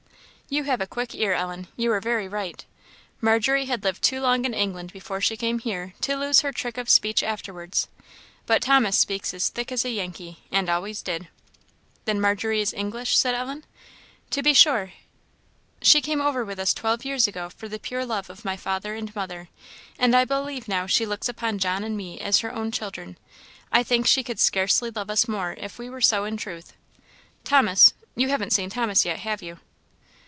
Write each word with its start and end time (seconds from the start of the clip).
"You 0.53 0.65
have 0.65 0.81
a 0.81 0.85
quick 0.85 1.15
ear, 1.15 1.31
Ellen; 1.31 1.67
you 1.77 1.89
are 1.93 2.01
very 2.01 2.27
right. 2.27 2.65
Margery 3.21 3.67
had 3.67 3.85
lived 3.85 4.01
too 4.03 4.19
long 4.19 4.43
in 4.43 4.53
England 4.53 4.91
before 4.91 5.21
she 5.21 5.37
came 5.37 5.59
here 5.59 5.93
to 6.01 6.17
lose 6.17 6.41
her 6.41 6.51
trick 6.51 6.77
of 6.77 6.89
speech 6.89 7.23
afterwards. 7.23 7.87
But 8.47 8.61
Thomas 8.61 8.97
speaks 8.97 9.33
as 9.33 9.47
thick 9.47 9.71
as 9.71 9.85
a 9.85 9.91
Yankee, 9.91 10.39
and 10.51 10.67
always 10.69 11.01
did." 11.01 11.29
"Then 12.03 12.19
Margery 12.19 12.59
is 12.59 12.73
English?" 12.73 13.17
said 13.17 13.33
Ellen. 13.33 13.63
"To 14.31 14.43
be 14.43 14.53
sure. 14.53 14.91
She 15.81 16.01
came 16.01 16.19
over 16.19 16.43
with 16.43 16.59
us 16.59 16.73
twelve 16.73 17.05
years 17.05 17.29
ago 17.29 17.49
for 17.49 17.69
the 17.69 17.79
pure 17.79 18.05
love 18.05 18.29
of 18.29 18.43
my 18.43 18.57
father 18.57 18.93
and 18.93 19.15
mother; 19.15 19.47
and 19.97 20.13
I 20.13 20.25
believe 20.25 20.67
now 20.67 20.85
she 20.85 21.05
looks 21.05 21.29
upon 21.29 21.59
John 21.59 21.81
and 21.85 21.95
me 21.95 22.19
as 22.19 22.39
her 22.39 22.53
own 22.53 22.73
children. 22.73 23.17
I 23.71 23.83
think 23.83 24.05
she 24.05 24.21
could 24.21 24.37
scarcely 24.41 24.89
love 24.89 25.09
us 25.09 25.29
more 25.29 25.55
if 25.57 25.79
we 25.79 25.89
were 25.89 26.01
so 26.01 26.25
in 26.25 26.35
truth. 26.35 26.73
Thomas 27.45 27.93
you 28.17 28.27
haven't 28.27 28.51
seen 28.51 28.69
Thomas 28.69 29.05
yet, 29.05 29.19
have 29.19 29.41
you?" 29.41 29.59